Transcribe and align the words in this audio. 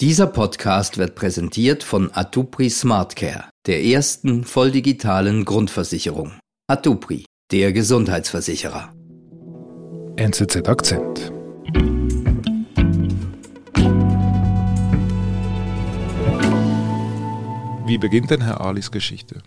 Dieser 0.00 0.28
Podcast 0.28 0.96
wird 0.96 1.16
präsentiert 1.16 1.82
von 1.82 2.12
Atupri 2.14 2.70
SmartCare, 2.70 3.50
der 3.66 3.82
ersten 3.82 4.44
volldigitalen 4.44 5.44
Grundversicherung. 5.44 6.34
Atupri, 6.68 7.24
der 7.50 7.72
Gesundheitsversicherer. 7.72 8.94
NZZ 10.14 10.68
Akzent. 10.68 11.32
Wie 17.84 17.98
beginnt 17.98 18.30
denn 18.30 18.42
Herr 18.42 18.60
Alis 18.60 18.92
Geschichte? 18.92 19.42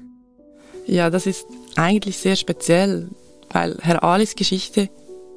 Ja, 0.86 1.10
das 1.10 1.28
ist 1.28 1.46
eigentlich 1.78 2.18
sehr 2.18 2.36
speziell, 2.36 3.08
weil 3.52 3.78
Herr 3.82 4.04
Alis 4.04 4.36
Geschichte 4.36 4.90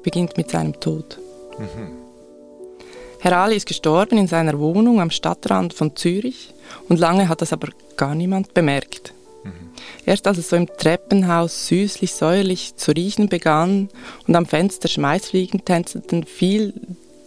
beginnt 0.03 0.35
mit 0.35 0.49
seinem 0.49 0.77
Tod. 0.81 1.17
Mhm. 1.57 2.04
Herr 3.25 3.37
Ali 3.37 3.55
ist 3.55 3.65
gestorben 3.65 4.19
in 4.19 4.27
seiner 4.27 4.59
Wohnung 4.59 5.01
am 5.01 5.09
Stadtrand 5.09 5.73
von 5.73 5.95
Zürich 5.95 6.53
und 6.89 6.99
lange 6.99 7.27
hat 7.27 7.41
das 7.41 7.53
aber 7.53 7.69
gar 7.97 8.13
niemand 8.13 8.53
bemerkt. 8.53 9.15
Mhm. 9.43 9.71
Erst 10.05 10.27
als 10.27 10.37
es 10.37 10.49
so 10.49 10.55
im 10.55 10.67
Treppenhaus 10.67 11.65
süßlich, 11.67 12.13
säuerlich 12.13 12.75
zu 12.75 12.91
riechen 12.91 13.27
begann 13.27 13.89
und 14.27 14.35
am 14.35 14.45
Fenster 14.45 14.87
Schmeißfliegen 14.87 15.65
tänzelten, 15.65 16.23
fiel 16.23 16.75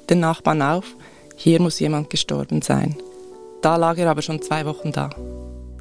den 0.09 0.21
Nachbarn 0.21 0.63
auf, 0.63 0.85
hier 1.35 1.61
muss 1.61 1.81
jemand 1.81 2.11
gestorben 2.11 2.63
sein. 2.63 2.95
Da 3.61 3.75
lag 3.75 3.99
er 3.99 4.09
aber 4.09 4.23
schon 4.23 4.41
zwei 4.41 4.67
Wochen 4.67 4.93
da, 4.93 5.11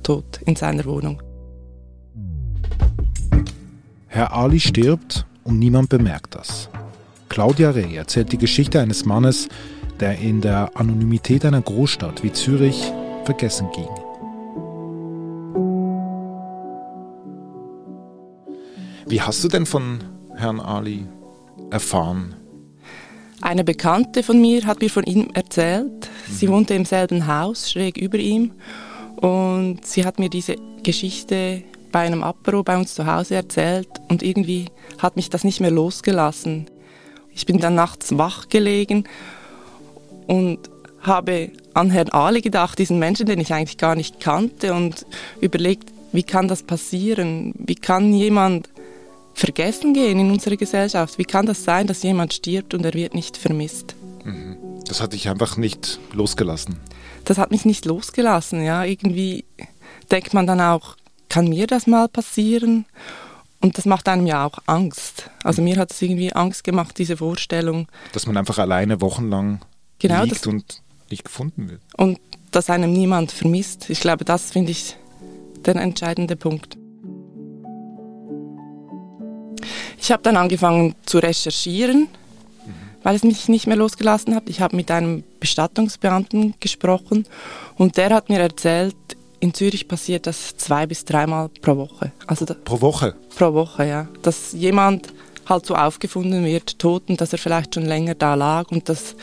tot 0.02 0.40
in 0.48 0.56
seiner 0.56 0.86
Wohnung. 0.86 1.22
Herr 4.08 4.34
Ali 4.34 4.60
stirbt 4.60 5.28
und 5.44 5.60
niemand 5.60 5.90
bemerkt 5.90 6.34
das. 6.34 6.70
Claudia 7.30 7.70
Reh 7.70 7.96
erzählt 7.96 8.32
die 8.32 8.40
Geschichte 8.40 8.80
eines 8.80 9.06
Mannes, 9.06 9.48
der 10.00 10.20
in 10.20 10.42
der 10.42 10.72
Anonymität 10.76 11.46
einer 11.46 11.62
Großstadt 11.62 12.24
wie 12.24 12.32
Zürich 12.32 12.92
vergessen 13.26 13.68
ging. 13.74 13.88
Wie 19.08 19.22
hast 19.22 19.44
du 19.44 19.48
denn 19.48 19.66
von 19.66 20.00
Herrn 20.36 20.60
Ali 20.60 21.08
erfahren? 21.72 22.36
Eine 23.42 23.64
Bekannte 23.64 24.24
von 24.24 24.42
mir 24.42 24.66
hat 24.66 24.82
mir 24.82 24.90
von 24.90 25.04
ihm 25.04 25.30
erzählt. 25.34 26.10
Sie 26.30 26.48
mhm. 26.48 26.52
wohnte 26.52 26.74
im 26.74 26.86
selben 26.86 27.28
Haus, 27.28 27.72
schräg 27.72 27.98
über 27.98 28.18
ihm. 28.18 28.54
Und 29.16 29.86
sie 29.86 30.06
hat 30.06 30.20
mir 30.20 30.30
diese 30.30 30.56
Geschichte 30.84 31.64
bei 31.92 32.02
einem 32.02 32.24
Apero 32.24 32.64
bei 32.64 32.78
uns 32.78 32.94
zu 32.94 33.06
Hause 33.06 33.36
erzählt. 33.36 33.88
Und 34.10 34.24
irgendwie 34.24 34.66
hat 34.98 35.16
mich 35.16 35.30
das 35.30 35.44
nicht 35.44 35.62
mehr 35.62 35.72
losgelassen. 35.72 36.66
Ich 37.32 37.46
bin 37.46 37.60
dann 37.60 37.76
nachts 37.76 38.18
wach 38.18 38.50
gelegen 38.50 39.06
und 40.28 40.60
habe 41.02 41.52
an 41.74 41.90
Herrn 41.90 42.10
Ali 42.10 42.42
gedacht, 42.42 42.80
diesen 42.80 43.00
Menschen, 43.00 43.26
den 43.26 43.40
ich 43.40 43.54
eigentlich 43.54 43.78
gar 43.78 43.96
nicht 43.96 44.20
kannte 44.20 44.74
und 44.74 45.06
überlegt, 45.42 45.92
wie 46.12 46.24
kann 46.24 46.48
das 46.48 46.64
passieren? 46.64 47.54
Wie 47.58 47.76
kann 47.76 48.14
jemand 48.14 48.70
vergessen 49.34 49.94
gehen 49.94 50.20
in 50.20 50.32
unserer 50.32 50.56
Gesellschaft? 50.56 51.18
Wie 51.18 51.26
kann 51.26 51.46
das 51.46 51.64
sein, 51.64 51.88
dass 51.88 52.04
jemand 52.04 52.34
stirbt 52.34 52.74
und 52.74 52.84
er 52.86 52.94
wird 52.94 53.14
nicht 53.14 53.38
vermisst? 53.38 53.96
Mhm. 54.24 54.58
Das 54.88 55.02
hat 55.02 55.14
dich 55.14 55.30
einfach 55.30 55.58
nicht 55.58 56.00
losgelassen. 56.14 56.78
Das 57.26 57.38
hat 57.38 57.52
mich 57.52 57.66
nicht 57.66 57.86
losgelassen, 57.86 58.64
ja. 58.64 58.84
Irgendwie 58.86 59.46
denkt 60.10 60.34
man 60.34 60.48
dann 60.48 60.62
auch, 60.62 60.96
kann 61.30 61.50
mir 61.50 61.68
das 61.68 61.88
mal 61.88 62.08
passieren? 62.08 62.86
Und 63.60 63.78
das 63.78 63.86
macht 63.86 64.08
einem 64.08 64.26
ja 64.28 64.46
auch 64.46 64.60
Angst. 64.66 65.30
Also 65.44 65.62
mir 65.62 65.78
hat 65.78 65.92
es 65.92 66.02
irgendwie 66.02 66.32
Angst 66.32 66.64
gemacht, 66.64 66.98
diese 66.98 67.18
Vorstellung. 67.18 67.88
Dass 68.14 68.26
man 68.28 68.38
einfach 68.38 68.60
alleine 68.60 69.02
wochenlang 69.02 69.60
genau, 70.00 70.24
liegt 70.24 70.38
das, 70.38 70.48
und 70.48 70.82
nicht 71.10 71.24
gefunden 71.24 71.70
wird. 71.70 71.82
Und 71.96 72.20
dass 72.52 72.70
einem 72.70 72.92
niemand 72.92 73.32
vermisst. 73.32 73.90
Ich 73.90 74.00
glaube, 74.00 74.26
das 74.26 74.52
finde 74.52 74.72
ich 74.72 74.96
der 75.66 75.76
entscheidende 75.76 76.36
Punkt. 76.36 76.78
Ich 80.00 80.12
habe 80.12 80.24
dann 80.24 80.38
angefangen 80.38 80.96
zu 81.06 81.18
recherchieren, 81.18 82.02
mhm. 82.02 82.74
weil 83.04 83.16
es 83.16 83.24
mich 83.24 83.50
nicht 83.50 83.68
mehr 83.68 83.76
losgelassen 83.76 84.36
hat. 84.36 84.44
Ich 84.48 84.62
habe 84.62 84.76
mit 84.76 84.90
einem 84.90 85.24
Bestattungsbeamten 85.40 86.54
gesprochen 86.60 87.26
und 87.76 87.98
der 87.98 88.12
hat 88.12 88.30
mir 88.30 88.40
erzählt, 88.40 88.96
in 89.40 89.54
Zürich 89.54 89.88
passiert 89.88 90.26
das 90.26 90.58
zwei 90.58 90.86
bis 90.88 91.06
dreimal 91.06 91.50
pro 91.50 91.78
Woche. 91.78 92.12
Also 92.26 92.46
pro 92.46 92.82
Woche? 92.82 93.16
Pro 93.36 93.54
Woche, 93.54 93.86
ja. 93.86 94.08
Dass 94.24 94.54
jemand 94.54 95.14
halt 95.48 95.66
so 95.66 95.76
aufgefunden 95.76 96.44
wird, 96.44 96.80
tot 96.80 97.04
und 97.10 97.22
dass 97.22 97.34
er 97.34 97.40
vielleicht 97.40 97.76
schon 97.76 97.86
länger 97.86 98.16
da 98.16 98.34
lag 98.34 98.72
und 98.72 98.90
dass 98.90 99.16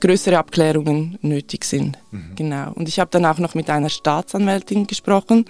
größere 0.00 0.38
Abklärungen 0.38 1.18
nötig 1.22 1.64
sind. 1.64 1.98
Mhm. 2.10 2.32
Genau. 2.36 2.72
Und 2.72 2.88
ich 2.88 2.98
habe 3.00 3.10
dann 3.10 3.26
auch 3.26 3.38
noch 3.38 3.54
mit 3.54 3.70
einer 3.70 3.90
Staatsanwältin 3.90 4.86
gesprochen 4.86 5.46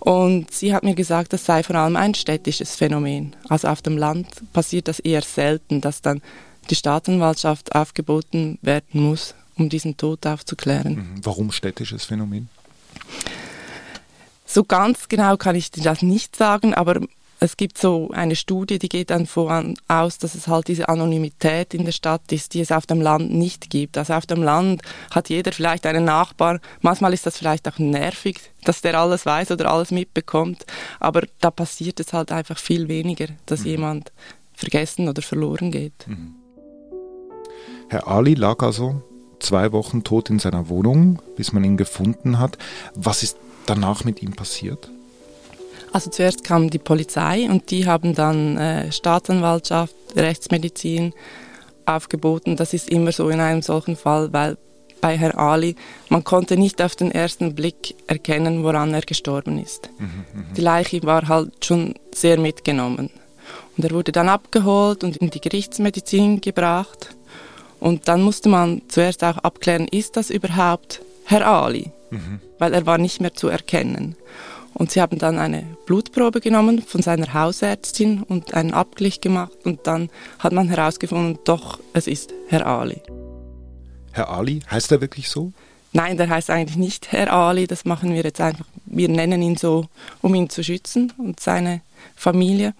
und 0.00 0.52
sie 0.52 0.74
hat 0.74 0.84
mir 0.84 0.94
gesagt, 0.94 1.32
das 1.32 1.44
sei 1.44 1.62
vor 1.62 1.76
allem 1.76 1.96
ein 1.96 2.14
städtisches 2.14 2.76
Phänomen. 2.76 3.34
Also 3.48 3.68
auf 3.68 3.82
dem 3.82 3.98
Land 3.98 4.26
passiert 4.52 4.88
das 4.88 5.00
eher 5.00 5.22
selten, 5.22 5.80
dass 5.80 6.02
dann 6.02 6.22
die 6.70 6.74
Staatsanwaltschaft 6.76 7.74
aufgeboten 7.74 8.58
werden 8.62 9.02
muss, 9.02 9.34
um 9.56 9.68
diesen 9.68 9.96
Tod 9.96 10.26
aufzuklären. 10.26 10.94
Mhm. 10.94 11.20
Warum 11.22 11.50
städtisches 11.50 12.04
Phänomen? 12.04 12.48
So 14.46 14.64
ganz 14.64 15.08
genau 15.08 15.36
kann 15.36 15.56
ich 15.56 15.70
dir 15.70 15.82
das 15.82 16.02
nicht 16.02 16.36
sagen, 16.36 16.74
aber 16.74 17.00
es 17.40 17.56
gibt 17.56 17.78
so 17.78 18.10
eine 18.12 18.34
Studie, 18.34 18.78
die 18.78 18.88
geht 18.88 19.10
dann 19.10 19.26
voran 19.26 19.74
aus, 19.86 20.18
dass 20.18 20.34
es 20.34 20.48
halt 20.48 20.68
diese 20.68 20.88
Anonymität 20.88 21.72
in 21.72 21.84
der 21.84 21.92
Stadt 21.92 22.32
ist, 22.32 22.54
die 22.54 22.60
es 22.60 22.72
auf 22.72 22.86
dem 22.86 23.00
Land 23.00 23.32
nicht 23.32 23.70
gibt. 23.70 23.96
Also 23.96 24.14
auf 24.14 24.26
dem 24.26 24.42
Land 24.42 24.82
hat 25.12 25.28
jeder 25.28 25.52
vielleicht 25.52 25.86
einen 25.86 26.04
Nachbar. 26.04 26.60
Manchmal 26.80 27.14
ist 27.14 27.26
das 27.26 27.38
vielleicht 27.38 27.68
auch 27.68 27.78
nervig, 27.78 28.40
dass 28.64 28.80
der 28.80 28.98
alles 28.98 29.24
weiß 29.24 29.52
oder 29.52 29.70
alles 29.70 29.92
mitbekommt. 29.92 30.66
Aber 30.98 31.22
da 31.40 31.50
passiert 31.50 32.00
es 32.00 32.12
halt 32.12 32.32
einfach 32.32 32.58
viel 32.58 32.88
weniger, 32.88 33.26
dass 33.46 33.60
mhm. 33.60 33.66
jemand 33.66 34.12
vergessen 34.52 35.08
oder 35.08 35.22
verloren 35.22 35.70
geht. 35.70 36.06
Mhm. 36.08 36.34
Herr 37.88 38.08
Ali 38.08 38.34
lag 38.34 38.62
also 38.62 39.02
zwei 39.38 39.70
Wochen 39.72 40.02
tot 40.02 40.28
in 40.28 40.40
seiner 40.40 40.68
Wohnung, 40.68 41.22
bis 41.36 41.52
man 41.52 41.62
ihn 41.62 41.76
gefunden 41.76 42.40
hat. 42.40 42.58
Was 42.94 43.22
ist 43.22 43.38
danach 43.66 44.04
mit 44.04 44.22
ihm 44.22 44.32
passiert? 44.32 44.90
Also 45.92 46.10
zuerst 46.10 46.44
kam 46.44 46.70
die 46.70 46.78
Polizei 46.78 47.48
und 47.48 47.70
die 47.70 47.86
haben 47.86 48.14
dann 48.14 48.56
äh, 48.56 48.92
Staatsanwaltschaft, 48.92 49.94
Rechtsmedizin 50.16 51.12
aufgeboten. 51.86 52.56
Das 52.56 52.74
ist 52.74 52.90
immer 52.90 53.12
so 53.12 53.28
in 53.30 53.40
einem 53.40 53.62
solchen 53.62 53.96
Fall, 53.96 54.32
weil 54.32 54.56
bei 55.00 55.16
Herrn 55.16 55.38
Ali, 55.38 55.76
man 56.08 56.24
konnte 56.24 56.56
nicht 56.56 56.82
auf 56.82 56.96
den 56.96 57.12
ersten 57.12 57.54
Blick 57.54 57.94
erkennen, 58.06 58.64
woran 58.64 58.94
er 58.94 59.02
gestorben 59.02 59.58
ist. 59.58 59.90
Mhm, 59.98 60.06
mh. 60.06 60.44
Die 60.56 60.60
Leiche 60.60 61.02
war 61.04 61.28
halt 61.28 61.64
schon 61.64 61.94
sehr 62.12 62.38
mitgenommen. 62.38 63.10
Und 63.76 63.84
er 63.84 63.92
wurde 63.92 64.12
dann 64.12 64.28
abgeholt 64.28 65.04
und 65.04 65.16
in 65.18 65.30
die 65.30 65.40
Gerichtsmedizin 65.40 66.40
gebracht. 66.40 67.14
Und 67.80 68.08
dann 68.08 68.22
musste 68.22 68.48
man 68.48 68.82
zuerst 68.88 69.22
auch 69.22 69.38
abklären, 69.38 69.86
ist 69.86 70.16
das 70.16 70.30
überhaupt 70.30 71.00
Herr 71.24 71.46
Ali? 71.46 71.92
Mhm. 72.10 72.40
Weil 72.58 72.74
er 72.74 72.86
war 72.86 72.98
nicht 72.98 73.20
mehr 73.20 73.34
zu 73.34 73.48
erkennen. 73.48 74.16
Und 74.78 74.92
sie 74.92 75.02
haben 75.02 75.18
dann 75.18 75.38
eine 75.38 75.64
Blutprobe 75.86 76.40
genommen 76.40 76.82
von 76.82 77.02
seiner 77.02 77.34
Hausärztin 77.34 78.22
und 78.22 78.54
einen 78.54 78.72
Abgleich 78.72 79.20
gemacht 79.20 79.58
und 79.64 79.88
dann 79.88 80.08
hat 80.38 80.52
man 80.52 80.68
herausgefunden, 80.68 81.40
doch, 81.44 81.80
es 81.94 82.06
ist 82.06 82.32
Herr 82.46 82.64
Ali. 82.64 83.02
Herr 84.12 84.30
Ali, 84.30 84.60
heißt 84.70 84.92
er 84.92 85.00
wirklich 85.00 85.28
so? 85.28 85.52
Nein, 85.92 86.16
der 86.16 86.28
heißt 86.28 86.48
eigentlich 86.50 86.76
nicht 86.76 87.10
Herr 87.10 87.32
Ali, 87.32 87.66
das 87.66 87.84
machen 87.84 88.14
wir 88.14 88.22
jetzt 88.22 88.40
einfach, 88.40 88.66
wir 88.86 89.08
nennen 89.08 89.42
ihn 89.42 89.56
so, 89.56 89.86
um 90.22 90.32
ihn 90.36 90.48
zu 90.48 90.62
schützen 90.62 91.12
und 91.18 91.40
seine 91.40 91.80
Familie. 92.14 92.72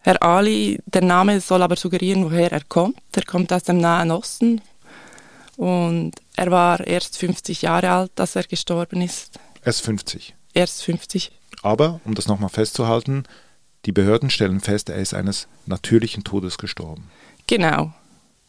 Herr 0.00 0.20
Ali, 0.20 0.80
der 0.86 1.02
Name 1.02 1.40
soll 1.40 1.62
aber 1.62 1.76
suggerieren, 1.76 2.24
woher 2.24 2.50
er 2.50 2.64
kommt. 2.64 2.98
Er 3.14 3.24
kommt 3.24 3.52
aus 3.52 3.62
dem 3.62 3.78
Nahen 3.78 4.10
Osten 4.10 4.60
und 5.56 6.12
er 6.34 6.50
war 6.50 6.84
erst 6.84 7.16
50 7.18 7.62
Jahre 7.62 7.90
alt, 7.90 8.18
als 8.18 8.34
er 8.34 8.42
gestorben 8.42 9.00
ist. 9.00 9.38
Erst 9.64 9.82
50? 9.82 10.34
Erst 10.54 10.82
50. 10.84 11.32
Aber, 11.62 12.00
um 12.04 12.14
das 12.14 12.26
nochmal 12.26 12.50
festzuhalten, 12.50 13.24
die 13.84 13.92
Behörden 13.92 14.30
stellen 14.30 14.60
fest, 14.60 14.88
er 14.88 14.96
ist 14.96 15.14
eines 15.14 15.46
natürlichen 15.66 16.24
Todes 16.24 16.58
gestorben. 16.58 17.10
Genau. 17.46 17.92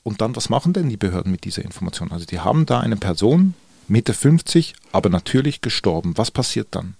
Und 0.04 0.22
dann, 0.22 0.36
was 0.36 0.50
machen 0.50 0.74
denn 0.74 0.90
die 0.90 0.98
Behörden 0.98 1.32
mit 1.32 1.44
dieser 1.44 1.64
Information? 1.64 2.12
Also 2.12 2.26
die 2.26 2.40
haben 2.40 2.66
da 2.66 2.80
eine 2.80 2.96
Person, 2.96 3.56
Mitte 3.88 4.14
50, 4.14 4.76
aber 4.92 5.10
natürlich 5.10 5.62
gestorben. 5.62 6.14
Was 6.16 6.32
passiert 6.32 6.70
dann? 6.72 6.96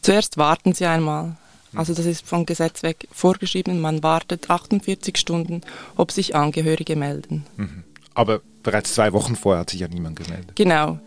Zuerst 0.00 0.38
warten 0.38 0.72
sie 0.72 0.86
einmal. 0.86 1.36
Also 1.74 1.94
das 1.94 2.06
ist 2.06 2.26
vom 2.26 2.46
Gesetz 2.46 2.82
weg 2.82 3.06
vorgeschrieben, 3.12 3.80
man 3.80 4.02
wartet 4.02 4.50
48 4.50 5.16
Stunden, 5.16 5.60
ob 5.96 6.10
sich 6.10 6.34
Angehörige 6.34 6.96
melden. 6.96 7.46
Mhm. 7.56 7.84
Aber 8.14 8.40
bereits 8.62 8.94
zwei 8.94 9.12
Wochen 9.12 9.36
vorher 9.36 9.60
hat 9.60 9.70
sich 9.70 9.80
ja 9.80 9.88
niemand 9.88 10.16
gemeldet. 10.16 10.56
Genau. 10.56 10.98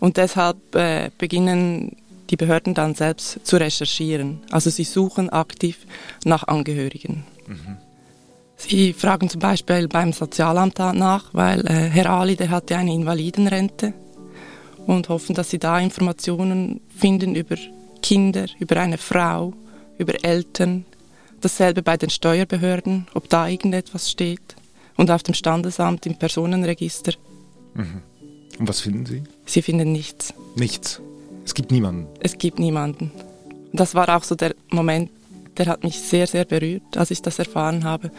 Und 0.00 0.16
deshalb 0.16 0.74
äh, 0.74 1.10
beginnen 1.16 1.96
die 2.30 2.36
Behörden 2.36 2.74
dann 2.74 2.94
selbst 2.94 3.44
zu 3.44 3.56
recherchieren. 3.56 4.40
Also 4.50 4.70
sie 4.70 4.84
suchen 4.84 5.30
aktiv 5.30 5.86
nach 6.24 6.44
Angehörigen. 6.44 7.24
Mhm. 7.46 7.76
Sie 8.56 8.92
fragen 8.92 9.28
zum 9.28 9.40
Beispiel 9.40 9.88
beim 9.88 10.12
Sozialamt 10.12 10.78
nach, 10.78 11.34
weil 11.34 11.66
äh, 11.66 11.90
Herr 11.90 12.10
Ali, 12.10 12.36
der 12.36 12.50
hatte 12.50 12.76
eine 12.76 12.94
Invalidenrente 12.94 13.92
und 14.86 15.08
hoffen, 15.08 15.34
dass 15.34 15.50
sie 15.50 15.58
da 15.58 15.80
Informationen 15.80 16.80
finden 16.96 17.34
über 17.34 17.56
Kinder, 18.02 18.46
über 18.58 18.76
eine 18.76 18.98
Frau, 18.98 19.52
über 19.98 20.24
Eltern. 20.24 20.84
Dasselbe 21.40 21.82
bei 21.82 21.96
den 21.96 22.10
Steuerbehörden, 22.10 23.08
ob 23.14 23.28
da 23.28 23.48
irgendetwas 23.48 24.10
steht. 24.10 24.56
Und 24.96 25.10
auf 25.10 25.22
dem 25.22 25.34
Standesamt 25.34 26.06
im 26.06 26.16
Personenregister. 26.16 27.12
Mhm. 27.74 28.02
Und 28.58 28.68
was 28.68 28.80
finden 28.80 29.06
Sie? 29.06 29.22
Sie 29.46 29.62
finden 29.62 29.90
nichts. 29.90 30.34
Nichts. 30.54 31.00
Es 31.44 31.54
gibt 31.54 31.70
niemanden. 31.70 32.06
Es 32.20 32.38
gibt 32.38 32.58
niemanden. 32.58 33.10
Das 33.72 33.94
war 33.94 34.08
auch 34.16 34.24
so 34.24 34.34
der 34.34 34.54
Moment, 34.70 35.10
der 35.56 35.66
hat 35.66 35.82
mich 35.82 35.98
sehr, 35.98 36.26
sehr 36.26 36.44
berührt, 36.44 36.96
als 36.96 37.10
ich 37.10 37.22
das 37.22 37.38
erfahren 37.38 37.84
habe, 37.84 38.10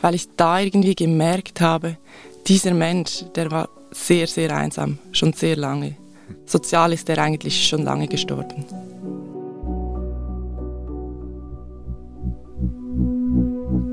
weil 0.00 0.14
ich 0.14 0.28
da 0.36 0.60
irgendwie 0.60 0.94
gemerkt 0.94 1.60
habe, 1.60 1.96
dieser 2.46 2.74
Mensch, 2.74 3.24
der 3.34 3.50
war 3.50 3.68
sehr, 3.90 4.26
sehr 4.26 4.54
einsam, 4.56 4.98
schon 5.12 5.32
sehr 5.32 5.56
lange. 5.56 5.96
Sozial 6.46 6.92
ist 6.92 7.08
er 7.08 7.18
eigentlich 7.18 7.66
schon 7.66 7.82
lange 7.82 8.06
gestorben. 8.06 8.64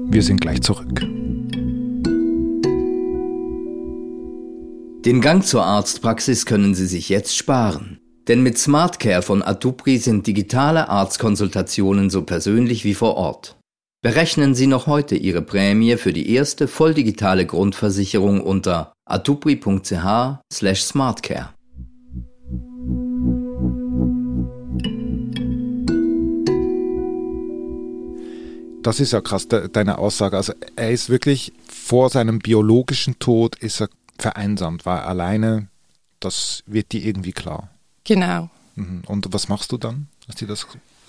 Wir 0.10 0.22
sind 0.22 0.40
gleich 0.40 0.62
zurück. 0.62 1.02
Den 5.06 5.22
Gang 5.22 5.46
zur 5.46 5.64
Arztpraxis 5.64 6.46
können 6.46 6.74
Sie 6.74 6.88
sich 6.88 7.10
jetzt 7.10 7.36
sparen. 7.38 8.00
Denn 8.28 8.42
mit 8.42 8.58
SmartCare 8.58 9.22
von 9.22 9.44
Atupri 9.44 9.98
sind 9.98 10.26
digitale 10.26 10.90
Arztkonsultationen 10.90 12.10
so 12.10 12.24
persönlich 12.24 12.84
wie 12.84 12.96
vor 12.96 13.16
Ort. 13.16 13.56
Berechnen 14.02 14.56
Sie 14.56 14.68
noch 14.68 14.88
heute 14.88 15.16
Ihre 15.16 15.42
Prämie 15.42 15.98
für 15.98 16.14
die 16.14 16.32
erste 16.32 16.68
volldigitale 16.68 17.46
Grundversicherung 17.46 18.42
unter 18.42 18.94
atupri.ch/smartcare. 19.06 21.50
Das 28.82 29.00
ist 29.00 29.14
ja 29.14 29.22
krass, 29.22 29.48
deine 29.48 29.98
Aussage. 29.98 30.38
Also 30.38 30.54
er 30.76 30.92
ist 30.92 31.10
wirklich 31.10 31.54
vor 31.68 32.12
seinem 32.12 32.38
biologischen 32.38 33.18
Tod 33.18 33.56
ist 33.56 33.82
er 33.82 33.90
vereinsamt, 34.20 34.86
war 34.86 35.08
alleine. 35.08 35.70
Das 36.20 36.62
wird 36.68 36.92
dir 36.92 37.04
irgendwie 37.04 37.32
klar. 37.32 37.75
Genau. 38.06 38.50
Mhm. 38.76 39.02
Und 39.08 39.34
was 39.34 39.50
machst 39.50 39.72
du 39.72 39.78
dann, 39.78 40.08
als 40.28 40.38
dir 40.38 40.48
das 40.48 40.66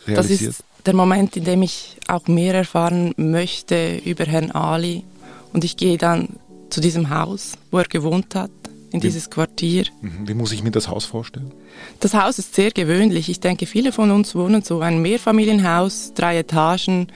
realisiert? 0.06 0.40
Das 0.40 0.58
ist 0.58 0.64
der 0.84 0.94
Moment, 0.94 1.36
in 1.36 1.44
dem 1.44 1.62
ich 1.62 1.96
auch 2.08 2.26
mehr 2.26 2.54
erfahren 2.54 3.12
möchte 3.16 3.98
über 4.04 4.24
Herrn 4.24 4.50
Ali. 4.50 5.04
Und 5.52 5.64
ich 5.64 5.76
gehe 5.76 5.98
dann 5.98 6.28
zu 6.70 6.80
diesem 6.80 7.10
Haus, 7.10 7.52
wo 7.70 7.78
er 7.78 7.84
gewohnt 7.84 8.34
hat, 8.34 8.50
in 8.90 9.02
wie, 9.02 9.06
dieses 9.06 9.30
Quartier. 9.30 9.86
Mhm. 10.00 10.28
Wie 10.28 10.34
muss 10.34 10.52
ich 10.52 10.62
mir 10.62 10.70
das 10.70 10.88
Haus 10.88 11.04
vorstellen? 11.04 11.52
Das 12.00 12.14
Haus 12.14 12.38
ist 12.38 12.54
sehr 12.54 12.70
gewöhnlich. 12.70 13.28
Ich 13.28 13.40
denke, 13.40 13.66
viele 13.66 13.92
von 13.92 14.10
uns 14.10 14.34
wohnen 14.34 14.62
so. 14.62 14.80
Ein 14.80 15.02
Mehrfamilienhaus, 15.02 16.12
drei 16.14 16.38
Etagen, 16.38 17.08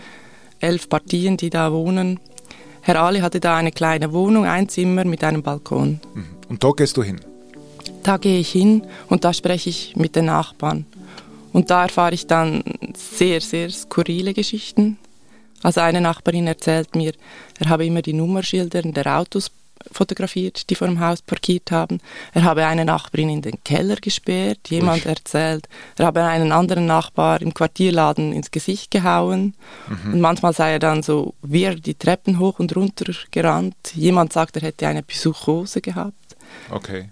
elf 0.60 0.88
Partien, 0.88 1.36
die 1.36 1.50
da 1.50 1.72
wohnen. 1.72 2.20
Herr 2.82 3.00
Ali 3.00 3.20
hatte 3.20 3.40
da 3.40 3.56
eine 3.56 3.72
kleine 3.72 4.12
Wohnung, 4.12 4.46
ein 4.46 4.68
Zimmer 4.68 5.04
mit 5.04 5.22
einem 5.22 5.42
Balkon. 5.42 6.00
Mhm. 6.14 6.24
Und 6.48 6.64
da 6.64 6.70
gehst 6.70 6.96
du 6.96 7.02
hin? 7.02 7.20
Da 8.02 8.16
gehe 8.16 8.40
ich 8.40 8.50
hin 8.50 8.82
und 9.08 9.24
da 9.24 9.32
spreche 9.32 9.70
ich 9.70 9.96
mit 9.96 10.16
den 10.16 10.26
Nachbarn. 10.26 10.86
Und 11.52 11.70
da 11.70 11.82
erfahre 11.82 12.14
ich 12.14 12.26
dann 12.26 12.62
sehr, 12.94 13.40
sehr 13.40 13.70
skurrile 13.70 14.34
Geschichten. 14.34 14.98
Also 15.62 15.80
eine 15.80 16.00
Nachbarin 16.00 16.46
erzählt 16.46 16.94
mir, 16.94 17.12
er 17.58 17.68
habe 17.68 17.84
immer 17.84 18.02
die 18.02 18.12
Nummerschilder 18.12 18.82
der 18.82 19.18
Autos 19.18 19.50
fotografiert, 19.92 20.68
die 20.68 20.74
vor 20.74 20.88
dem 20.88 21.00
Haus 21.00 21.22
parkiert 21.22 21.70
haben. 21.70 22.00
Er 22.32 22.44
habe 22.44 22.66
eine 22.66 22.84
Nachbarin 22.84 23.30
in 23.30 23.42
den 23.42 23.62
Keller 23.64 23.96
gesperrt. 23.96 24.58
Jemand 24.68 25.02
Usch. 25.02 25.06
erzählt, 25.06 25.68
er 25.96 26.06
habe 26.06 26.22
einen 26.22 26.52
anderen 26.52 26.86
Nachbar 26.86 27.40
im 27.40 27.54
Quartierladen 27.54 28.32
ins 28.32 28.50
Gesicht 28.50 28.90
gehauen. 28.90 29.54
Mhm. 29.88 30.14
Und 30.14 30.20
manchmal 30.20 30.52
sei 30.52 30.72
er 30.72 30.78
dann 30.78 31.02
so 31.02 31.34
wir 31.42 31.74
die 31.74 31.94
Treppen 31.94 32.38
hoch 32.38 32.58
und 32.58 32.74
runter 32.76 33.12
gerannt. 33.30 33.76
Jemand 33.94 34.32
sagt, 34.32 34.56
er 34.56 34.62
hätte 34.62 34.86
eine 34.86 35.02
Psychose 35.02 35.80
gehabt. 35.80 36.36
Okay. 36.70 37.10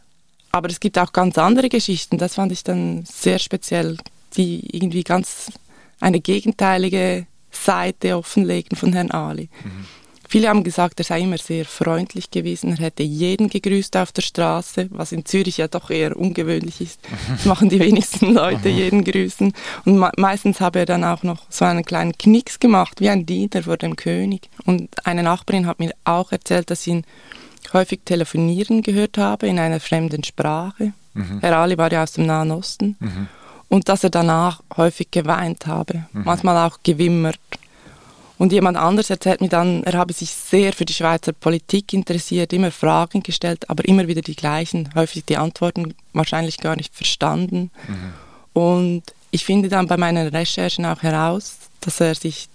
Aber 0.58 0.70
es 0.70 0.80
gibt 0.80 0.98
auch 0.98 1.12
ganz 1.12 1.38
andere 1.38 1.68
Geschichten. 1.68 2.18
Das 2.18 2.34
fand 2.34 2.50
ich 2.50 2.64
dann 2.64 3.04
sehr 3.04 3.38
speziell, 3.38 3.96
die 4.36 4.76
irgendwie 4.76 5.04
ganz 5.04 5.52
eine 6.00 6.18
gegenteilige 6.18 7.28
Seite 7.52 8.16
offenlegen 8.16 8.76
von 8.76 8.92
Herrn 8.92 9.12
Ali. 9.12 9.50
Mhm. 9.62 9.86
Viele 10.28 10.48
haben 10.48 10.64
gesagt, 10.64 10.98
er 10.98 11.04
sei 11.04 11.20
immer 11.20 11.38
sehr 11.38 11.64
freundlich 11.64 12.32
gewesen, 12.32 12.72
er 12.72 12.86
hätte 12.86 13.04
jeden 13.04 13.48
gegrüßt 13.48 13.96
auf 13.96 14.10
der 14.10 14.22
Straße, 14.22 14.88
was 14.90 15.12
in 15.12 15.24
Zürich 15.24 15.58
ja 15.58 15.68
doch 15.68 15.90
eher 15.90 16.16
ungewöhnlich 16.16 16.80
ist. 16.80 17.00
Das 17.28 17.44
machen 17.44 17.68
die 17.68 17.78
wenigsten 17.78 18.34
Leute, 18.34 18.68
jeden 18.68 19.04
grüßen. 19.04 19.52
Und 19.84 20.12
meistens 20.18 20.60
habe 20.60 20.80
er 20.80 20.86
dann 20.86 21.04
auch 21.04 21.22
noch 21.22 21.46
so 21.50 21.64
einen 21.66 21.84
kleinen 21.84 22.18
Knicks 22.18 22.58
gemacht, 22.58 23.00
wie 23.00 23.10
ein 23.10 23.26
Diener 23.26 23.62
vor 23.62 23.76
dem 23.76 23.94
König. 23.94 24.50
Und 24.66 25.06
eine 25.06 25.22
Nachbarin 25.22 25.66
hat 25.66 25.78
mir 25.78 25.92
auch 26.02 26.32
erzählt, 26.32 26.68
dass 26.68 26.84
ihn 26.88 27.04
häufig 27.72 28.00
telefonieren 28.04 28.82
gehört 28.82 29.18
habe 29.18 29.46
in 29.46 29.58
einer 29.58 29.80
fremden 29.80 30.24
Sprache. 30.24 30.92
Mhm. 31.14 31.40
Herr 31.40 31.56
Ali 31.58 31.76
war 31.78 31.92
ja 31.92 32.02
aus 32.02 32.12
dem 32.12 32.26
Nahen 32.26 32.50
Osten. 32.50 32.96
Mhm. 33.00 33.28
Und 33.68 33.88
dass 33.88 34.04
er 34.04 34.10
danach 34.10 34.62
häufig 34.76 35.10
geweint 35.10 35.66
habe, 35.66 36.06
mhm. 36.12 36.24
manchmal 36.24 36.66
auch 36.66 36.78
gewimmert. 36.82 37.38
Und 38.38 38.52
jemand 38.52 38.76
anders 38.76 39.10
erzählt 39.10 39.40
mir 39.40 39.48
dann, 39.48 39.82
er 39.82 39.94
habe 39.94 40.12
sich 40.12 40.30
sehr 40.30 40.72
für 40.72 40.84
die 40.84 40.94
Schweizer 40.94 41.32
Politik 41.32 41.92
interessiert, 41.92 42.52
immer 42.52 42.70
Fragen 42.70 43.22
gestellt, 43.22 43.68
aber 43.68 43.84
immer 43.86 44.06
wieder 44.06 44.22
die 44.22 44.36
gleichen, 44.36 44.90
häufig 44.94 45.24
die 45.24 45.36
Antworten 45.36 45.94
wahrscheinlich 46.12 46.58
gar 46.58 46.76
nicht 46.76 46.94
verstanden. 46.94 47.70
Mhm. 47.88 48.60
Und 48.62 49.02
ich 49.30 49.44
finde 49.44 49.68
dann 49.68 49.88
bei 49.88 49.96
meinen 49.96 50.28
Recherchen 50.28 50.86
auch 50.86 51.02
heraus, 51.02 51.56
dass 51.80 52.00
er 52.00 52.14
sich 52.14 52.48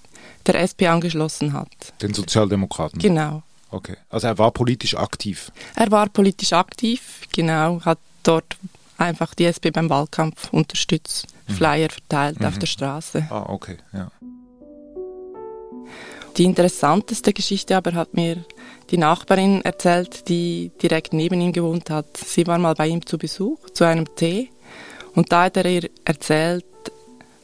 der 0.46 0.56
SP 0.64 0.88
angeschlossen 0.88 1.54
hat. 1.54 1.70
Den 2.02 2.14
Sozialdemokraten? 2.14 3.00
Genau. 3.00 3.44
Okay, 3.74 3.98
also 4.10 4.28
er 4.28 4.38
war 4.38 4.52
politisch 4.52 4.96
aktiv? 4.96 5.52
Er 5.76 5.90
war 5.90 6.08
politisch 6.08 6.54
aktiv, 6.54 7.22
genau, 7.34 7.82
hat 7.82 7.98
dort 8.22 8.56
einfach 9.00 9.34
die 9.34 9.46
SP 9.50 9.74
beim 9.74 9.90
Wahlkampf 9.90 10.54
unterstützt, 10.54 11.26
mhm. 11.48 11.54
Flyer 11.54 11.90
verteilt 11.90 12.40
mhm. 12.40 12.46
auf 12.46 12.60
der 12.60 12.68
Straße. 12.68 13.26
Ah, 13.32 13.46
okay, 13.50 13.78
ja. 13.92 14.12
Die 16.38 16.46
interessanteste 16.46 17.34
Geschichte 17.34 17.76
aber 17.76 17.94
hat 17.94 18.14
mir 18.14 18.46
die 18.92 18.98
Nachbarin 18.98 19.62
erzählt, 19.64 20.30
die 20.30 20.72
direkt 20.82 21.14
neben 21.14 21.42
ihm 21.42 21.52
gewohnt 21.52 21.90
hat. 21.90 22.18
Sie 22.18 22.46
war 22.46 22.60
mal 22.60 22.76
bei 22.76 22.88
ihm 22.88 23.04
zu 23.06 23.18
Besuch, 23.18 23.70
zu 23.72 23.86
einem 23.86 24.16
Tee. 24.16 24.50
Und 25.16 25.32
da 25.32 25.44
hat 25.44 25.58
er 25.58 25.66
ihr 25.66 25.90
erzählt, 26.06 26.66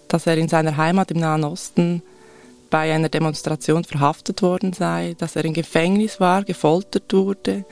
dass 0.07 0.27
er 0.27 0.37
in 0.37 0.47
seiner 0.47 0.77
Heimat 0.77 1.11
im 1.11 1.19
Nahen 1.19 1.43
Osten 1.43 2.01
bei 2.69 2.93
einer 2.93 3.09
Demonstration 3.09 3.83
verhaftet 3.83 4.41
worden 4.41 4.73
sei, 4.73 5.15
dass 5.17 5.35
er 5.35 5.45
im 5.45 5.53
Gefängnis 5.53 6.19
war, 6.19 6.43
gefoltert 6.43 7.13
wurde, 7.13 7.65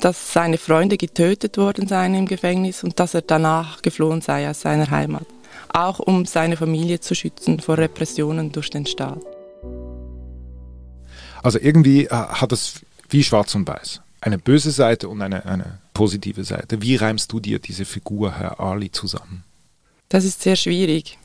dass 0.00 0.32
seine 0.32 0.58
Freunde 0.58 0.96
getötet 0.96 1.56
worden 1.56 1.86
seien 1.86 2.14
im 2.14 2.26
Gefängnis 2.26 2.84
und 2.84 2.98
dass 2.98 3.14
er 3.14 3.22
danach 3.22 3.82
geflohen 3.82 4.20
sei 4.20 4.48
aus 4.48 4.60
seiner 4.60 4.90
Heimat, 4.90 5.26
auch 5.72 5.98
um 5.98 6.26
seine 6.26 6.56
Familie 6.56 7.00
zu 7.00 7.14
schützen 7.14 7.60
vor 7.60 7.78
Repressionen 7.78 8.52
durch 8.52 8.70
den 8.70 8.86
Staat. 8.86 9.20
Also 11.42 11.58
irgendwie 11.58 12.06
äh, 12.06 12.10
hat 12.10 12.52
es 12.52 12.80
wie 13.08 13.24
schwarz 13.24 13.54
und 13.54 13.66
weiß. 13.66 14.00
Eine 14.20 14.38
böse 14.38 14.70
Seite 14.70 15.08
und 15.08 15.22
eine, 15.22 15.46
eine 15.46 15.78
positive 15.94 16.44
Seite. 16.44 16.82
Wie 16.82 16.96
reimst 16.96 17.32
du 17.32 17.40
dir 17.40 17.58
diese 17.58 17.84
Figur 17.84 18.38
Herr 18.38 18.60
Ali 18.60 18.90
zusammen? 18.90 19.44
Das 20.10 20.24
ist 20.24 20.42
sehr 20.42 20.56
schwierig, 20.56 21.18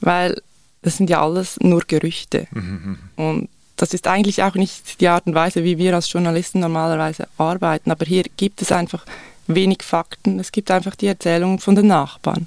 weil 0.00 0.40
das 0.86 0.96
sind 0.96 1.10
ja 1.10 1.22
alles 1.22 1.58
nur 1.60 1.82
Gerüchte. 1.86 2.46
Mhm. 2.52 2.98
Und 3.16 3.48
das 3.76 3.92
ist 3.92 4.06
eigentlich 4.06 4.42
auch 4.42 4.54
nicht 4.54 5.00
die 5.00 5.08
Art 5.08 5.26
und 5.26 5.34
Weise, 5.34 5.62
wie 5.62 5.76
wir 5.76 5.94
als 5.94 6.10
Journalisten 6.10 6.60
normalerweise 6.60 7.28
arbeiten. 7.36 7.90
Aber 7.90 8.06
hier 8.06 8.24
gibt 8.36 8.62
es 8.62 8.72
einfach 8.72 9.04
wenig 9.46 9.82
Fakten. 9.82 10.40
Es 10.40 10.50
gibt 10.50 10.70
einfach 10.70 10.94
die 10.94 11.06
Erzählung 11.06 11.58
von 11.58 11.74
den 11.74 11.88
Nachbarn. 11.88 12.46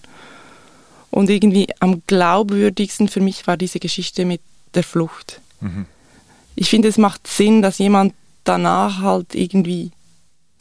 Und 1.11 1.29
irgendwie 1.29 1.67
am 1.79 2.01
glaubwürdigsten 2.07 3.07
für 3.07 3.21
mich 3.21 3.45
war 3.45 3.57
diese 3.57 3.79
Geschichte 3.79 4.25
mit 4.25 4.41
der 4.73 4.83
Flucht. 4.83 5.39
Mhm 5.61 5.85
ich 6.59 6.69
finde, 6.69 6.89
es 6.89 6.97
macht 6.97 7.25
Sinn, 7.25 7.61
dass 7.61 7.77
jemand 7.77 8.13
danach 8.43 9.01
halt 9.01 9.33
irgendwie 9.33 9.91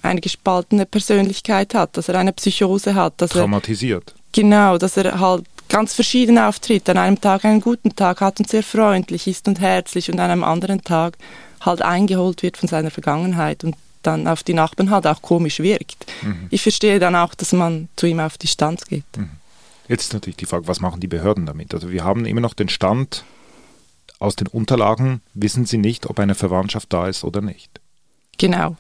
eine 0.00 0.20
gespaltene 0.20 0.86
Persönlichkeit 0.86 1.74
hat, 1.74 1.96
dass 1.96 2.08
er 2.08 2.14
eine 2.14 2.32
Psychose 2.32 2.94
hat. 2.94 3.14
Dass 3.16 3.30
Traumatisiert. 3.30 4.14
Er, 4.14 4.22
genau, 4.30 4.78
dass 4.78 4.96
er 4.96 5.18
halt 5.18 5.44
ganz 5.68 5.94
verschieden 5.94 6.38
auftritt. 6.38 6.88
An 6.88 6.98
einem 6.98 7.20
Tag 7.20 7.44
einen 7.44 7.60
guten 7.60 7.94
Tag 7.94 8.20
hat 8.20 8.38
und 8.40 8.48
sehr 8.48 8.62
freundlich 8.62 9.26
ist 9.26 9.48
und 9.48 9.60
herzlich 9.60 10.10
und 10.10 10.20
an 10.20 10.30
einem 10.30 10.44
anderen 10.44 10.82
Tag 10.82 11.16
halt 11.60 11.82
eingeholt 11.82 12.42
wird 12.42 12.56
von 12.56 12.68
seiner 12.68 12.90
Vergangenheit 12.90 13.64
und 13.64 13.76
dann 14.02 14.26
auf 14.28 14.42
die 14.42 14.54
Nachbarn 14.54 14.90
halt 14.90 15.06
auch 15.06 15.22
komisch 15.22 15.58
wirkt. 15.60 16.06
Mhm. 16.22 16.46
Ich 16.50 16.62
verstehe 16.62 16.98
dann 16.98 17.16
auch, 17.16 17.34
dass 17.34 17.52
man 17.52 17.88
zu 17.96 18.06
ihm 18.06 18.20
auf 18.20 18.38
Distanz 18.38 18.84
geht. 18.86 19.04
Mhm. 19.16 19.30
Jetzt 19.88 20.04
ist 20.04 20.12
natürlich 20.12 20.36
die 20.36 20.46
Frage, 20.46 20.68
was 20.68 20.80
machen 20.80 21.00
die 21.00 21.08
Behörden 21.08 21.46
damit? 21.46 21.74
Also 21.74 21.90
wir 21.90 22.04
haben 22.04 22.26
immer 22.26 22.40
noch 22.40 22.54
den 22.54 22.68
Stand, 22.68 23.24
aus 24.18 24.36
den 24.36 24.48
Unterlagen 24.48 25.22
wissen 25.34 25.64
Sie 25.64 25.78
nicht, 25.78 26.06
ob 26.06 26.18
eine 26.18 26.34
Verwandtschaft 26.34 26.92
da 26.92 27.08
ist 27.08 27.24
oder 27.24 27.40
nicht. 27.40 27.80
Genau. 28.36 28.76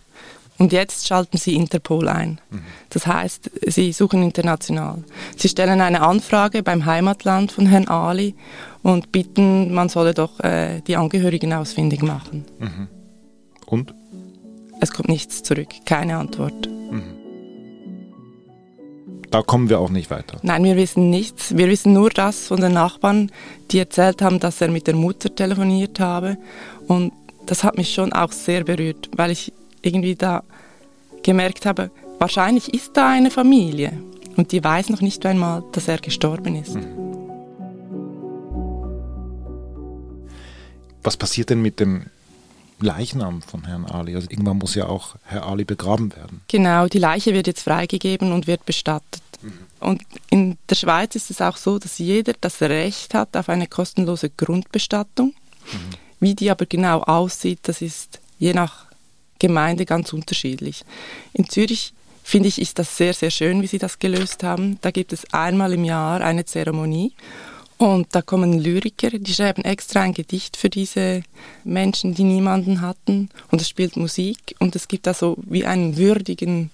Und 0.58 0.72
jetzt 0.72 1.06
schalten 1.06 1.38
sie 1.38 1.54
Interpol 1.54 2.08
ein. 2.08 2.40
Mhm. 2.50 2.62
Das 2.90 3.06
heißt, 3.06 3.50
sie 3.66 3.92
suchen 3.92 4.22
international. 4.22 5.04
Sie 5.36 5.48
stellen 5.48 5.80
eine 5.80 6.02
Anfrage 6.02 6.62
beim 6.64 6.84
Heimatland 6.84 7.52
von 7.52 7.66
Herrn 7.66 7.86
Ali 7.86 8.34
und 8.82 9.12
bitten, 9.12 9.72
man 9.72 9.88
solle 9.88 10.14
doch 10.14 10.40
äh, 10.40 10.80
die 10.80 10.96
Angehörigen 10.96 11.52
ausfindig 11.52 12.02
machen. 12.02 12.44
Mhm. 12.58 12.88
Und? 13.66 13.94
Es 14.80 14.92
kommt 14.92 15.08
nichts 15.08 15.42
zurück, 15.42 15.68
keine 15.86 16.16
Antwort. 16.16 16.68
Mhm. 16.68 17.18
Da 19.30 19.42
kommen 19.42 19.68
wir 19.68 19.78
auch 19.78 19.90
nicht 19.90 20.10
weiter. 20.10 20.38
Nein, 20.42 20.64
wir 20.64 20.76
wissen 20.76 21.10
nichts. 21.10 21.56
Wir 21.56 21.68
wissen 21.68 21.92
nur 21.92 22.10
das 22.10 22.46
von 22.46 22.60
den 22.60 22.72
Nachbarn, 22.72 23.30
die 23.70 23.78
erzählt 23.78 24.22
haben, 24.22 24.40
dass 24.40 24.60
er 24.60 24.68
mit 24.68 24.86
der 24.86 24.94
Mutter 24.94 25.34
telefoniert 25.34 26.00
habe. 26.00 26.38
Und 26.86 27.12
das 27.44 27.62
hat 27.62 27.76
mich 27.76 27.92
schon 27.92 28.12
auch 28.12 28.32
sehr 28.32 28.64
berührt, 28.64 29.10
weil 29.16 29.30
ich 29.30 29.52
irgendwie 29.88 30.14
da 30.14 30.44
gemerkt 31.22 31.66
habe, 31.66 31.90
wahrscheinlich 32.18 32.72
ist 32.72 32.96
da 32.96 33.10
eine 33.10 33.30
Familie 33.30 33.92
und 34.36 34.52
die 34.52 34.62
weiß 34.62 34.90
noch 34.90 35.00
nicht 35.00 35.24
einmal, 35.26 35.64
dass 35.72 35.88
er 35.88 35.98
gestorben 35.98 36.54
ist. 36.56 36.74
Mhm. 36.74 37.08
Was 41.02 41.16
passiert 41.16 41.50
denn 41.50 41.62
mit 41.62 41.80
dem 41.80 42.06
Leichnam 42.80 43.42
von 43.42 43.64
Herrn 43.66 43.86
Ali? 43.86 44.14
Also 44.14 44.28
irgendwann 44.30 44.58
muss 44.58 44.74
ja 44.74 44.86
auch 44.86 45.16
Herr 45.24 45.46
Ali 45.46 45.64
begraben 45.64 46.14
werden. 46.14 46.42
Genau, 46.48 46.86
die 46.86 46.98
Leiche 46.98 47.32
wird 47.34 47.46
jetzt 47.46 47.62
freigegeben 47.62 48.32
und 48.32 48.46
wird 48.46 48.66
bestattet. 48.66 49.22
Mhm. 49.42 49.52
Und 49.80 50.02
in 50.30 50.58
der 50.68 50.74
Schweiz 50.74 51.14
ist 51.14 51.30
es 51.30 51.40
auch 51.40 51.56
so, 51.56 51.78
dass 51.78 51.98
jeder 51.98 52.34
das 52.40 52.60
Recht 52.60 53.14
hat 53.14 53.36
auf 53.36 53.48
eine 53.48 53.66
kostenlose 53.68 54.30
Grundbestattung. 54.30 55.28
Mhm. 55.72 55.78
Wie 56.20 56.34
die 56.34 56.50
aber 56.50 56.66
genau 56.66 57.00
aussieht, 57.00 57.60
das 57.62 57.80
ist 57.80 58.20
je 58.38 58.52
nach 58.52 58.87
Gemeinde 59.38 59.86
ganz 59.86 60.12
unterschiedlich. 60.12 60.84
In 61.32 61.48
Zürich 61.48 61.92
finde 62.22 62.48
ich, 62.48 62.60
ist 62.60 62.78
das 62.78 62.96
sehr, 62.96 63.14
sehr 63.14 63.30
schön, 63.30 63.62
wie 63.62 63.66
sie 63.66 63.78
das 63.78 63.98
gelöst 63.98 64.42
haben. 64.42 64.78
Da 64.82 64.90
gibt 64.90 65.12
es 65.12 65.32
einmal 65.32 65.72
im 65.72 65.84
Jahr 65.84 66.20
eine 66.20 66.44
Zeremonie 66.44 67.12
und 67.78 68.08
da 68.10 68.22
kommen 68.22 68.58
Lyriker, 68.58 69.10
die 69.10 69.32
schreiben 69.32 69.62
extra 69.62 70.00
ein 70.00 70.12
Gedicht 70.12 70.56
für 70.56 70.68
diese 70.68 71.22
Menschen, 71.62 72.12
die 72.14 72.24
niemanden 72.24 72.80
hatten 72.80 73.30
und 73.50 73.62
es 73.62 73.68
spielt 73.68 73.96
Musik 73.96 74.56
und 74.58 74.74
es 74.74 74.88
gibt 74.88 75.06
da 75.06 75.14
so 75.14 75.36
wie 75.46 75.64
einen 75.64 75.96
würdigen 75.96 76.70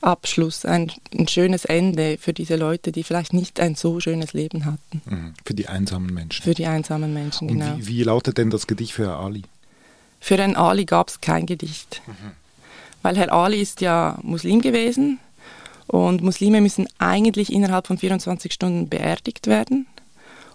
Abschluss, 0.00 0.64
ein, 0.64 0.90
ein, 1.16 1.28
schönes 1.28 1.64
Ende 1.64 2.16
für 2.18 2.32
diese 2.32 2.56
Leute, 2.56 2.92
die 2.92 3.04
vielleicht 3.04 3.32
nicht 3.32 3.60
ein 3.60 3.76
so 3.76 4.00
schönes 4.00 4.32
Leben 4.32 4.64
hatten. 4.64 5.02
Mhm. 5.04 5.34
Für 5.44 5.54
die 5.54 5.68
einsamen 5.68 6.12
Menschen. 6.12 6.42
Für 6.42 6.54
die 6.54 6.66
einsamen 6.66 7.14
Menschen, 7.14 7.48
Und 7.48 7.58
genau. 7.58 7.76
Wie, 7.78 7.86
wie, 7.86 8.02
lautet 8.02 8.36
denn 8.38 8.50
das 8.50 8.66
Gedicht 8.66 8.94
für 8.94 9.14
Ali? 9.14 9.42
Für 10.22 10.36
Herrn 10.36 10.54
Ali 10.54 10.84
gab 10.84 11.08
es 11.08 11.20
kein 11.20 11.46
Gedicht. 11.46 12.00
Mhm. 12.06 12.30
Weil 13.02 13.16
Herr 13.16 13.32
Ali 13.32 13.60
ist 13.60 13.80
ja 13.80 14.20
Muslim 14.22 14.60
gewesen 14.60 15.18
und 15.88 16.22
Muslime 16.22 16.60
müssen 16.60 16.86
eigentlich 16.98 17.52
innerhalb 17.52 17.88
von 17.88 17.98
24 17.98 18.52
Stunden 18.52 18.88
beerdigt 18.88 19.48
werden. 19.48 19.88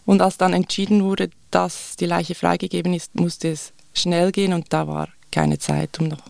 Und 0.06 0.22
als 0.22 0.38
dann 0.38 0.54
entschieden 0.54 1.04
wurde, 1.04 1.30
dass 1.52 1.98
die 1.98 2.06
Leiche 2.06 2.34
freigegeben 2.34 2.94
ist, 2.94 3.16
musste 3.16 3.50
es 3.50 3.74
schnell 3.94 4.32
gehen 4.32 4.54
und 4.54 4.72
da 4.72 4.88
war 4.88 5.10
keine 5.34 5.60
Zeit, 5.60 6.00
um 6.00 6.08
noch 6.08 6.24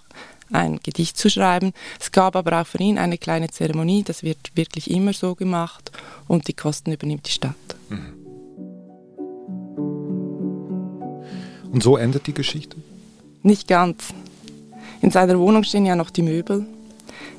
ein 0.52 0.80
Gedicht 0.82 1.16
zu 1.16 1.30
schreiben. 1.30 1.74
Es 2.00 2.12
gab 2.12 2.36
aber 2.36 2.60
auch 2.60 2.66
für 2.66 2.80
ihn 2.80 2.98
eine 2.98 3.20
kleine 3.20 3.50
Zeremonie, 3.50 4.02
das 4.02 4.24
wird 4.24 4.40
wirklich 4.56 4.90
immer 4.90 5.14
so 5.14 5.36
gemacht 5.36 5.92
und 6.28 6.48
die 6.48 6.54
Kosten 6.54 6.92
übernimmt 6.92 7.28
die 7.28 7.34
Stadt. 7.34 7.56
Mhm. 7.90 8.14
Und 11.72 11.84
so 11.84 11.98
endet 11.98 12.26
die 12.26 12.34
Geschichte? 12.34 12.78
Nicht 13.48 13.70
ganz. 13.70 14.14
In 15.00 15.10
seiner 15.10 15.40
Wohnung 15.40 15.64
stehen 15.64 15.86
ja 15.86 15.96
noch 15.96 16.10
die 16.10 16.22
Möbel. 16.22 16.66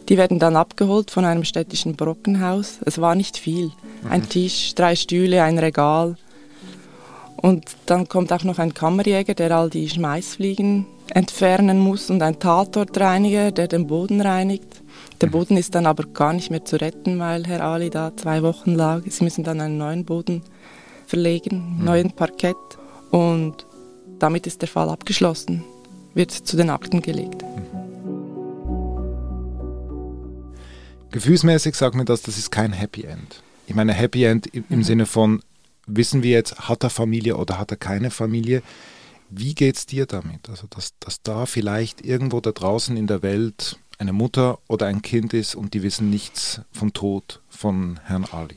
Die 0.08 0.16
werden 0.16 0.38
dann 0.38 0.56
abgeholt 0.56 1.10
von 1.10 1.26
einem 1.26 1.44
städtischen 1.44 1.96
Brockenhaus. 1.96 2.78
Es 2.86 2.98
war 2.98 3.14
nicht 3.14 3.36
viel. 3.36 3.66
Mhm. 3.66 4.10
Ein 4.10 4.26
Tisch, 4.26 4.74
drei 4.74 4.96
Stühle, 4.96 5.42
ein 5.42 5.58
Regal. 5.58 6.16
Und 7.36 7.66
dann 7.84 8.08
kommt 8.08 8.32
auch 8.32 8.42
noch 8.42 8.58
ein 8.58 8.72
Kammerjäger, 8.72 9.34
der 9.34 9.54
all 9.54 9.68
die 9.68 9.86
Schmeißfliegen 9.86 10.86
entfernen 11.12 11.78
muss 11.78 12.08
und 12.08 12.22
ein 12.22 12.38
Tatortreiniger, 12.38 13.52
der 13.52 13.68
den 13.68 13.86
Boden 13.86 14.22
reinigt. 14.22 14.80
Der 15.20 15.26
Boden 15.26 15.58
ist 15.58 15.74
dann 15.74 15.84
aber 15.84 16.04
gar 16.04 16.32
nicht 16.32 16.50
mehr 16.50 16.64
zu 16.64 16.76
retten, 16.80 17.18
weil 17.18 17.46
Herr 17.46 17.62
Ali 17.62 17.90
da 17.90 18.16
zwei 18.16 18.42
Wochen 18.42 18.74
lag. 18.74 19.02
Sie 19.06 19.24
müssen 19.24 19.44
dann 19.44 19.60
einen 19.60 19.76
neuen 19.76 20.06
Boden 20.06 20.40
verlegen, 21.06 21.76
mhm. 21.80 21.84
neuen 21.84 22.12
Parkett. 22.12 22.56
Und 23.10 23.66
damit 24.18 24.46
ist 24.46 24.62
der 24.62 24.68
Fall 24.68 24.88
abgeschlossen, 24.88 25.64
wird 26.18 26.32
zu 26.32 26.56
den 26.56 26.68
Akten 26.68 27.00
gelegt. 27.00 27.42
Gefühlsmäßig 31.10 31.74
sagt 31.74 31.94
mir 31.94 32.04
das, 32.04 32.20
das 32.20 32.36
ist 32.36 32.50
kein 32.50 32.72
Happy 32.72 33.04
End. 33.04 33.42
Ich 33.66 33.74
meine, 33.74 33.94
Happy 33.94 34.24
End 34.24 34.46
im, 34.48 34.64
im 34.68 34.78
mhm. 34.78 34.82
Sinne 34.82 35.06
von, 35.06 35.42
wissen 35.86 36.22
wir 36.22 36.32
jetzt, 36.32 36.68
hat 36.68 36.82
er 36.84 36.90
Familie 36.90 37.36
oder 37.36 37.58
hat 37.58 37.70
er 37.70 37.78
keine 37.78 38.10
Familie? 38.10 38.62
Wie 39.30 39.54
geht 39.54 39.76
es 39.76 39.86
dir 39.86 40.06
damit? 40.06 40.48
Also, 40.50 40.66
dass, 40.68 40.94
dass 41.00 41.22
da 41.22 41.46
vielleicht 41.46 42.04
irgendwo 42.04 42.40
da 42.40 42.52
draußen 42.52 42.96
in 42.96 43.06
der 43.06 43.22
Welt 43.22 43.78
eine 43.98 44.12
Mutter 44.12 44.58
oder 44.68 44.86
ein 44.86 45.02
Kind 45.02 45.32
ist 45.32 45.54
und 45.54 45.72
die 45.72 45.82
wissen 45.82 46.10
nichts 46.10 46.60
vom 46.72 46.92
Tod 46.92 47.40
von 47.48 48.00
Herrn 48.04 48.26
Ali. 48.30 48.56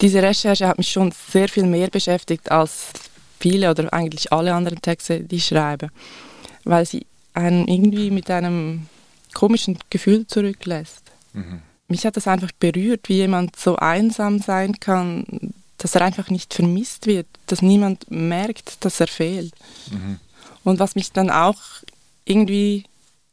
Diese 0.00 0.22
Recherche 0.22 0.68
hat 0.68 0.78
mich 0.78 0.90
schon 0.90 1.12
sehr 1.12 1.48
viel 1.48 1.66
mehr 1.66 1.88
beschäftigt 1.88 2.50
als 2.50 2.90
viele 3.40 3.70
oder 3.70 3.92
eigentlich 3.92 4.32
alle 4.32 4.54
anderen 4.54 4.80
Texte, 4.80 5.20
die 5.20 5.36
ich 5.36 5.46
schreibe, 5.46 5.90
weil 6.68 6.84
sie 6.86 7.06
einen 7.32 7.66
irgendwie 7.66 8.10
mit 8.10 8.30
einem 8.30 8.86
komischen 9.32 9.78
Gefühl 9.90 10.26
zurücklässt. 10.26 11.02
Mhm. 11.32 11.62
Mich 11.88 12.04
hat 12.04 12.16
das 12.16 12.28
einfach 12.28 12.52
berührt, 12.52 13.08
wie 13.08 13.14
jemand 13.14 13.56
so 13.56 13.76
einsam 13.76 14.38
sein 14.38 14.78
kann, 14.78 15.54
dass 15.78 15.94
er 15.94 16.02
einfach 16.02 16.28
nicht 16.28 16.52
vermisst 16.52 17.06
wird, 17.06 17.26
dass 17.46 17.62
niemand 17.62 18.10
merkt, 18.10 18.84
dass 18.84 19.00
er 19.00 19.06
fehlt. 19.06 19.54
Mhm. 19.90 20.18
Und 20.62 20.78
was 20.78 20.94
mich 20.94 21.12
dann 21.12 21.30
auch 21.30 21.58
irgendwie 22.26 22.84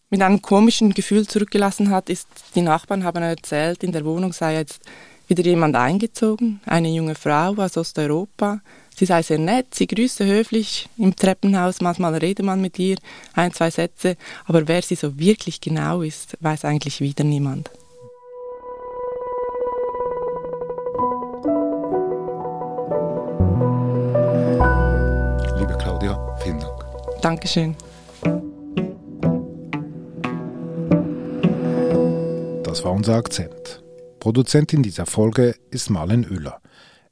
mit 0.09 0.21
einem 0.21 0.41
komischen 0.41 0.93
Gefühl 0.93 1.27
zurückgelassen 1.27 1.89
hat, 1.89 2.09
ist, 2.09 2.27
die 2.55 2.61
Nachbarn 2.61 3.03
haben 3.03 3.21
erzählt, 3.21 3.83
in 3.83 3.91
der 3.91 4.05
Wohnung 4.05 4.31
sei 4.31 4.55
jetzt 4.55 4.79
wieder 5.27 5.43
jemand 5.43 5.75
eingezogen, 5.75 6.59
eine 6.65 6.89
junge 6.89 7.15
Frau 7.15 7.53
aus 7.55 7.77
Osteuropa. 7.77 8.61
Sie 8.95 9.05
sei 9.05 9.21
sehr 9.21 9.39
nett, 9.39 9.75
sie 9.75 9.87
grüßte 9.87 10.25
höflich 10.25 10.87
im 10.97 11.15
Treppenhaus, 11.15 11.81
manchmal 11.81 12.15
rede 12.15 12.43
man 12.43 12.61
mit 12.61 12.79
ihr, 12.79 12.97
ein, 13.33 13.51
zwei 13.51 13.69
Sätze, 13.69 14.15
aber 14.45 14.67
wer 14.67 14.81
sie 14.81 14.95
so 14.95 15.19
wirklich 15.19 15.59
genau 15.59 16.01
ist, 16.01 16.37
weiß 16.39 16.65
eigentlich 16.65 17.01
wieder 17.01 17.23
niemand. 17.23 17.69
Dankeschön. 27.25 27.75
Das 32.63 32.83
war 32.83 32.91
unser 32.91 33.15
Akzent. 33.15 33.84
Produzentin 34.25 34.81
dieser 34.81 35.05
Folge 35.05 35.53
ist 35.69 35.91
Marlen 35.91 36.25
Oehler. 36.27 36.59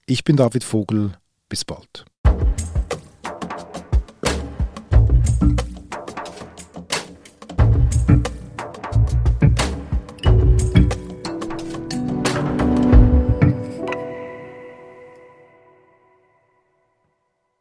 Ich 0.07 0.23
bin 0.23 0.35
David 0.35 0.63
Vogel. 0.63 1.11
Bis 1.47 1.63
bald. 1.63 2.05